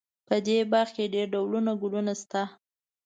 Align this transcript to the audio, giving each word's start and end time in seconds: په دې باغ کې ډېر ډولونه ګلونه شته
په 0.27 0.35
دې 0.45 0.57
باغ 0.71 0.87
کې 0.95 1.11
ډېر 1.13 1.27
ډولونه 1.33 1.71
ګلونه 1.81 2.13
شته 2.21 2.41